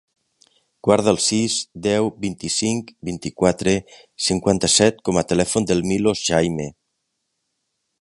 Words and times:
Guarda 0.85 1.11
el 1.15 1.19
sis, 1.25 1.57
deu, 1.87 2.09
vint-i-cinc, 2.23 2.89
vint-i-quatre, 3.11 3.77
cinquanta-set 4.31 5.01
com 5.11 5.23
a 5.23 5.27
telèfon 5.35 5.73
del 5.73 5.89
Milos 5.93 6.29
Jaime. 6.33 6.71